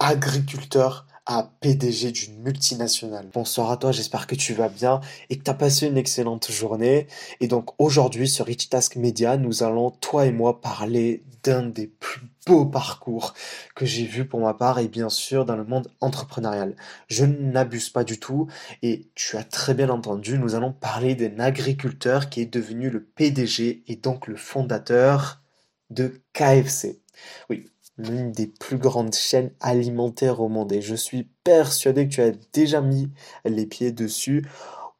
[0.00, 3.28] agriculteur à PDG d'une multinationale.
[3.32, 6.50] Bonsoir à toi, j'espère que tu vas bien et que tu as passé une excellente
[6.50, 7.06] journée.
[7.40, 11.86] Et donc aujourd'hui sur Rich Task Media, nous allons, toi et moi, parler d'un des
[11.86, 13.34] plus beaux parcours
[13.76, 16.74] que j'ai vu pour ma part et bien sûr dans le monde entrepreneurial.
[17.08, 18.48] Je n'abuse pas du tout
[18.82, 23.04] et tu as très bien entendu, nous allons parler d'un agriculteur qui est devenu le
[23.04, 25.42] PDG et donc le fondateur
[25.90, 27.02] de KFC.
[27.50, 27.66] Oui,
[28.00, 30.72] l'une des plus grandes chaînes alimentaires au monde.
[30.72, 33.10] Et je suis persuadé que tu as déjà mis
[33.44, 34.44] les pieds dessus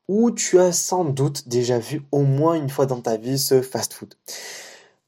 [0.08, 3.62] ou tu as sans doute déjà vu au moins une fois dans ta vie ce
[3.62, 4.14] fast-food.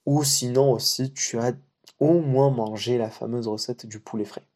[0.07, 1.53] Ou sinon aussi, tu as
[1.99, 4.47] au moins mangé la fameuse recette du poulet frais.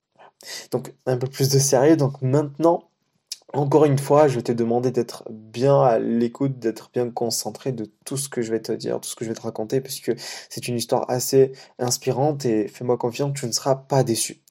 [0.70, 1.96] Donc un peu plus de sérieux.
[1.96, 2.90] Donc maintenant,
[3.56, 7.90] encore une fois, je vais te demander d'être bien à l'écoute, d'être bien concentré de
[8.04, 10.12] tout ce que je vais te dire, tout ce que je vais te raconter, puisque
[10.50, 14.42] c'est une histoire assez inspirante et fais-moi confiance, tu ne seras pas déçu.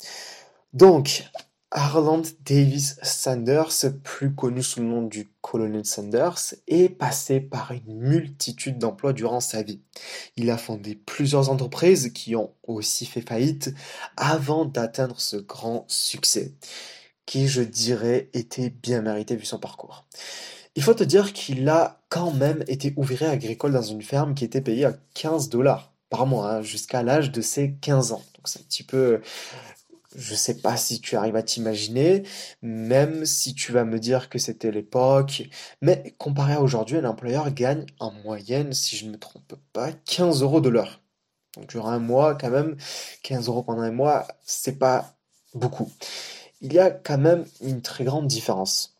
[0.73, 1.25] Donc,
[1.71, 7.97] Harland Davis Sanders, plus connu sous le nom du colonel Sanders, est passé par une
[7.97, 9.81] multitude d'emplois durant sa vie.
[10.37, 13.73] Il a fondé plusieurs entreprises qui ont aussi fait faillite
[14.15, 16.53] avant d'atteindre ce grand succès
[17.25, 20.05] qui, je dirais, était bien mérité vu son parcours.
[20.75, 24.43] Il faut te dire qu'il a quand même été ouvrier agricole dans une ferme qui
[24.43, 28.23] était payée à 15 dollars par mois, hein, jusqu'à l'âge de ses 15 ans.
[28.35, 29.21] Donc c'est un petit peu...
[30.17, 32.23] Je sais pas si tu arrives à t'imaginer,
[32.61, 35.43] même si tu vas me dire que c'était l'époque,
[35.81, 39.91] mais comparé à aujourd'hui, un employeur gagne en moyenne, si je ne me trompe pas,
[39.91, 41.01] 15 euros de l'heure.
[41.57, 42.77] Donc durant un mois, quand même,
[43.23, 45.17] 15 euros pendant un mois, c'est pas
[45.53, 45.91] beaucoup
[46.65, 48.97] il y a quand même une très grande différence.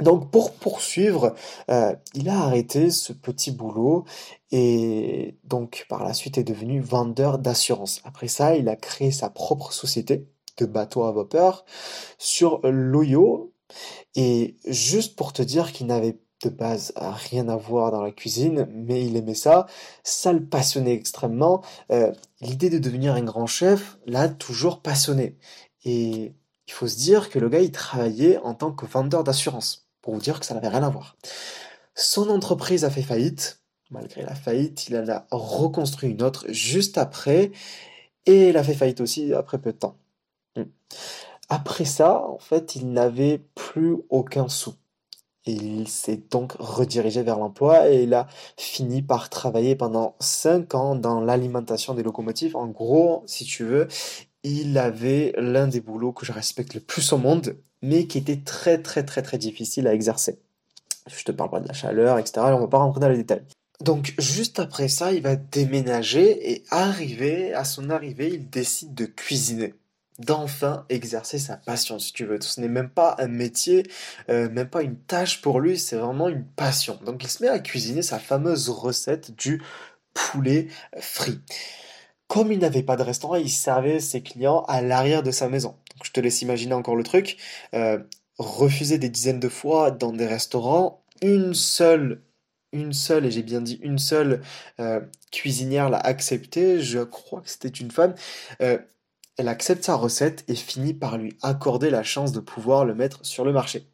[0.00, 1.34] Donc pour poursuivre,
[1.70, 4.04] euh, il a arrêté ce petit boulot
[4.52, 8.00] et donc par la suite est devenu vendeur d'assurance.
[8.04, 11.64] Après ça, il a créé sa propre société de bateaux à vapeur
[12.18, 13.52] sur l'Oyo.
[14.14, 18.68] Et juste pour te dire qu'il n'avait de base rien à voir dans la cuisine,
[18.70, 19.66] mais il aimait ça,
[20.04, 21.62] ça le passionnait extrêmement.
[21.90, 25.36] Euh, l'idée de devenir un grand chef l'a toujours passionné.
[25.84, 26.34] Et
[26.68, 30.14] il faut se dire que le gars, il travaillait en tant que vendeur d'assurance, pour
[30.14, 31.16] vous dire que ça n'avait rien à voir.
[31.94, 33.60] Son entreprise a fait faillite.
[33.90, 37.52] Malgré la faillite, il en a reconstruit une autre juste après,
[38.26, 39.96] et il a fait faillite aussi après peu de temps.
[40.56, 40.64] Hmm.
[41.48, 44.74] Après ça, en fait, il n'avait plus aucun sou.
[45.46, 48.26] il s'est donc redirigé vers l'emploi et il a
[48.58, 52.54] fini par travailler pendant 5 ans dans l'alimentation des locomotives.
[52.56, 53.88] En gros, si tu veux,
[54.42, 58.40] il avait l'un des boulots que je respecte le plus au monde, mais qui était
[58.44, 60.38] très très très très difficile à exercer.
[61.06, 62.46] Je te parle pas de la chaleur, etc.
[62.50, 63.42] On va pas rentrer dans les détails.
[63.80, 69.06] Donc juste après ça, il va déménager et arriver, à son arrivée, il décide de
[69.06, 69.74] cuisiner
[70.18, 72.40] d'enfin exercer sa passion, si tu veux.
[72.40, 73.84] Ce n'est même pas un métier,
[74.30, 76.98] euh, même pas une tâche pour lui, c'est vraiment une passion.
[77.04, 79.62] Donc il se met à cuisiner sa fameuse recette du
[80.12, 80.68] poulet
[80.98, 81.40] frit.
[82.28, 85.76] Comme il n'avait pas de restaurant, il servait ses clients à l'arrière de sa maison.
[86.04, 87.38] je te laisse imaginer encore le truc.
[87.74, 87.98] Euh,
[88.38, 92.22] refuser des dizaines de fois dans des restaurants, une seule,
[92.72, 94.42] une seule, et j'ai bien dit une seule
[94.78, 95.00] euh,
[95.32, 96.80] cuisinière l'a accepté.
[96.80, 98.14] Je crois que c'était une femme.
[98.60, 98.78] Euh,
[99.38, 103.24] elle accepte sa recette et finit par lui accorder la chance de pouvoir le mettre
[103.24, 103.88] sur le marché.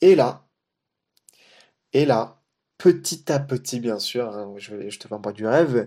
[0.00, 0.46] Et là,
[1.92, 2.39] et là,
[2.80, 5.86] petit à petit, bien sûr, hein, je, te vends pas du rêve,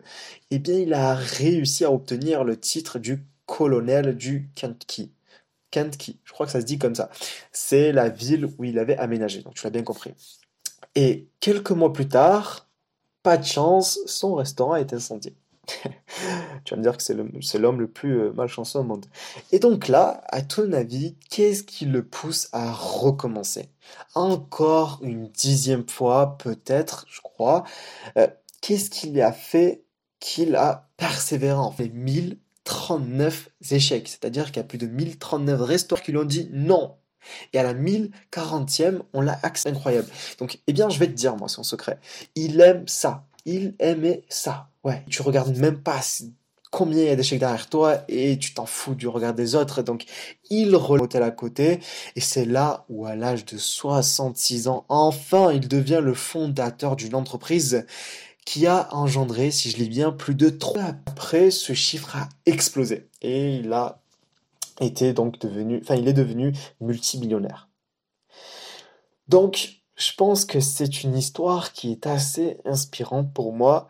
[0.52, 5.12] eh bien, il a réussi à obtenir le titre du colonel du Kentucky.
[5.72, 7.10] Kentucky, je crois que ça se dit comme ça.
[7.52, 10.14] C'est la ville où il avait aménagé, donc tu l'as bien compris.
[10.94, 12.70] Et quelques mois plus tard,
[13.24, 15.36] pas de chance, son restaurant est incendié.
[16.66, 19.06] tu vas me dire que c'est l'homme le, plus euh, malchanceux au monde.
[19.52, 23.70] Et donc là, à ton avis, qu'est-ce qui le pousse à recommencer?
[24.14, 27.64] Encore une dixième fois, peut-être, je crois.
[28.18, 28.28] Euh,
[28.62, 29.86] qu'est-ce qui a fait
[30.20, 34.08] qu'il a persévéré en fait 1039 échecs?
[34.08, 36.98] C'est-à-dire qu'il y a plus de 1039 restaurants qui lui ont dit non,
[37.54, 40.08] et à la 1040e, on l'a accès incroyable.
[40.40, 42.00] Donc, eh bien, je vais te dire, moi, son secret.
[42.36, 43.26] Il aime ça.
[43.46, 44.70] Il aimait ça.
[44.84, 46.02] Ouais, tu regardes même pas
[46.72, 49.84] combien il y a d'échecs derrière toi et tu t'en fous du regard des autres.
[49.84, 50.06] Donc,
[50.50, 51.80] il relève à côté
[52.16, 57.16] et c'est là où, à l'âge de 66 ans, enfin, il devient le fondateur d'une
[57.16, 57.86] entreprise
[58.46, 63.08] qui a engendré, si je lis bien, plus de 3 après, ce chiffre a explosé
[63.22, 64.02] et il a
[64.82, 66.52] été donc devenu, enfin, il est devenu
[66.82, 67.70] multimillionnaire.
[69.28, 73.88] Donc, je pense que c'est une histoire qui est assez inspirante pour moi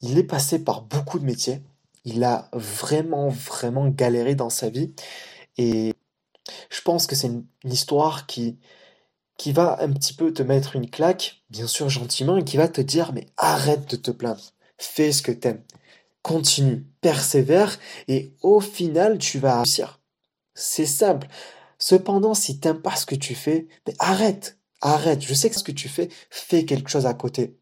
[0.00, 1.62] il est passé par beaucoup de métiers.
[2.04, 4.92] Il a vraiment, vraiment galéré dans sa vie.
[5.56, 5.94] Et
[6.84, 8.58] pense que c'est une, histoire qui,
[9.38, 12.68] qui va un petit peu te mettre une claque, bien sûr gentiment, et qui va
[12.68, 15.62] te dire mais arrête de te plaindre, fais ce que t'aimes,
[16.22, 20.00] continue, persévère, et au final tu vas réussir.
[20.54, 21.26] C'est simple.
[21.78, 25.22] Cependant, si t'aimes pas ce que tu fais, mais arrête, arrête.
[25.22, 27.58] Je sais que ce que tu fais, fais quelque chose à côté.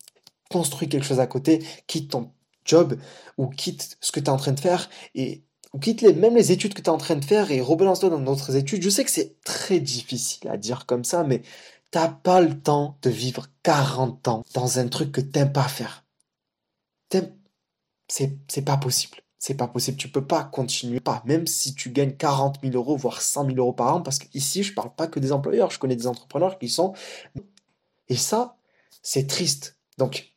[0.51, 2.33] Construis quelque chose à côté, quitte ton
[2.65, 2.99] job
[3.39, 6.37] ou quitte ce que tu es en train de faire et ou quitte les, même
[6.37, 8.83] les études que tu es en train de faire et rebalance-toi dans d'autres études.
[8.83, 11.43] Je sais que c'est très difficile à dire comme ça, mais
[11.91, 16.05] t'as pas le temps de vivre 40 ans dans un truc que t'aimes pas faire.
[18.09, 19.19] C'est, c'est pas possible.
[19.44, 19.97] C'est pas possible.
[19.97, 23.56] Tu peux pas continuer, pas, même si tu gagnes 40 000 euros, voire 100 000
[23.56, 26.61] euros par an, parce qu'ici, je parle pas que des employeurs, je connais des entrepreneurs
[26.61, 26.93] qui sont.
[28.09, 28.56] Et ça,
[29.03, 29.79] c'est triste.
[29.99, 30.33] Donc,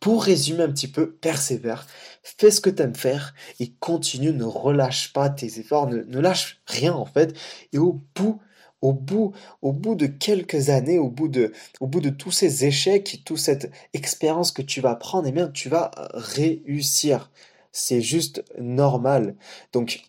[0.00, 1.86] pour résumer un petit peu, persévère,
[2.22, 6.62] fais ce que tu aimes faire et continue, ne relâche pas tes efforts, ne, lâche
[6.64, 7.36] rien en fait.
[7.74, 8.40] Et au bout,
[8.80, 12.64] au bout, au bout de quelques années, au bout de, au bout de tous ces
[12.64, 17.30] échecs, toute cette expérience que tu vas prendre, eh bien, tu vas réussir.
[17.72, 19.36] C'est juste normal.
[19.72, 20.02] Donc,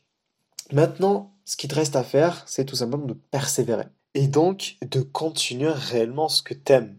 [0.72, 3.86] maintenant, ce qui te reste à faire, c'est tout simplement de persévérer.
[4.13, 6.98] Et donc, de continuer réellement ce que tu aimes.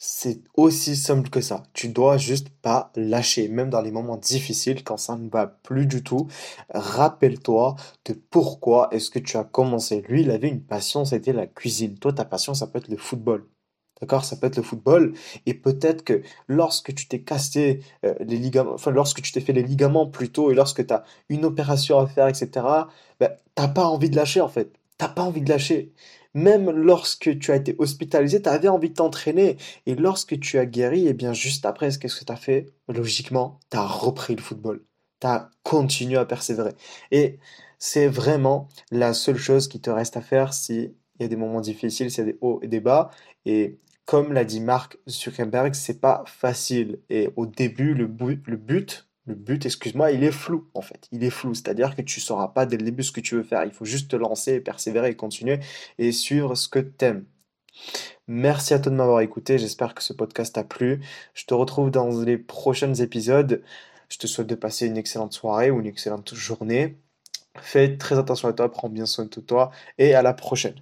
[0.00, 1.64] C'est aussi simple que ça.
[1.72, 5.86] Tu dois juste pas lâcher, même dans les moments difficiles, quand ça ne va plus
[5.86, 6.28] du tout.
[6.70, 7.74] Rappelle-toi
[8.04, 10.02] de pourquoi est-ce que tu as commencé.
[10.08, 11.98] Lui, il avait une passion, c'était la cuisine.
[11.98, 13.48] Toi, ta passion, ça peut être le football.
[14.00, 15.14] D'accord Ça peut être le football.
[15.46, 19.52] Et peut-être que lorsque tu t'es cassé euh, les ligaments, enfin, lorsque tu t'es fait
[19.52, 22.66] les ligaments plutôt, et lorsque tu as une opération à faire, etc.,
[23.20, 24.72] ben, t'as pas envie de lâcher, en fait.
[24.98, 25.92] T'as pas envie de lâcher.
[26.34, 29.56] Même lorsque tu as été hospitalisé, tu avais envie de t'entraîner.
[29.86, 32.66] Et lorsque tu as guéri, et eh bien juste après, qu'est-ce que tu as fait?
[32.88, 34.84] Logiquement, tu as repris le football.
[35.20, 36.72] Tu as continué à persévérer.
[37.10, 37.38] Et
[37.78, 41.60] c'est vraiment la seule chose qui te reste à faire s'il y a des moments
[41.60, 43.10] difficiles, s'il y a des hauts et des bas.
[43.46, 43.78] Et
[44.08, 46.98] comme l'a dit Mark Zuckerberg, c'est pas facile.
[47.10, 48.04] Et au début, le,
[48.46, 51.08] le but, le but, excuse-moi, il est flou en fait.
[51.12, 53.34] Il est flou, c'est-à-dire que tu ne sauras pas dès le début ce que tu
[53.34, 53.64] veux faire.
[53.64, 55.60] Il faut juste te lancer, persévérer et continuer
[55.98, 57.26] et suivre ce que tu aimes.
[58.28, 59.58] Merci à toi de m'avoir écouté.
[59.58, 61.02] J'espère que ce podcast t'a plu.
[61.34, 63.62] Je te retrouve dans les prochains épisodes.
[64.08, 66.96] Je te souhaite de passer une excellente soirée ou une excellente journée.
[67.60, 70.80] Fais très attention à toi, prends bien soin de toi et à la prochaine.